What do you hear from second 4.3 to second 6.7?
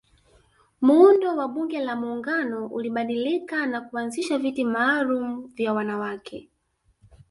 viti malumu vya wanawake